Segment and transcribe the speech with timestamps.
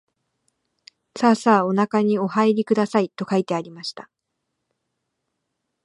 [1.15, 4.09] さあさあおなかにおはいりください、と書いてありました